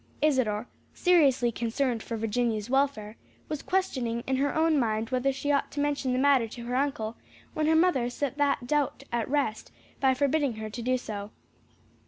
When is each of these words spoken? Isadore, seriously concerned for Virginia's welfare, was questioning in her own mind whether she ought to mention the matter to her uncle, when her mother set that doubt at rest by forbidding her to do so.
Isadore, 0.19 0.65
seriously 0.95 1.51
concerned 1.51 2.01
for 2.01 2.17
Virginia's 2.17 2.71
welfare, 2.71 3.17
was 3.47 3.61
questioning 3.61 4.23
in 4.25 4.37
her 4.37 4.55
own 4.55 4.79
mind 4.79 5.11
whether 5.11 5.31
she 5.31 5.51
ought 5.51 5.69
to 5.73 5.79
mention 5.79 6.11
the 6.11 6.17
matter 6.17 6.47
to 6.47 6.65
her 6.65 6.75
uncle, 6.75 7.17
when 7.53 7.67
her 7.67 7.75
mother 7.75 8.09
set 8.09 8.37
that 8.39 8.65
doubt 8.65 9.03
at 9.11 9.29
rest 9.29 9.71
by 9.99 10.15
forbidding 10.15 10.53
her 10.55 10.71
to 10.71 10.81
do 10.81 10.97
so. 10.97 11.29